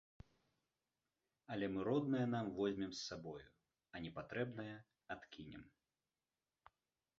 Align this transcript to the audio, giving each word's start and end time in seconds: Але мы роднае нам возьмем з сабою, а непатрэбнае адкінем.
Але 1.55 1.65
мы 1.73 1.83
роднае 1.89 2.23
нам 2.35 2.45
возьмем 2.61 2.91
з 2.97 3.01
сабою, 3.11 3.43
а 3.93 4.03
непатрэбнае 4.09 4.69
адкінем. 5.19 5.63